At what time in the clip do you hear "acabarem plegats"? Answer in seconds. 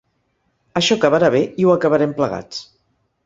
1.75-2.63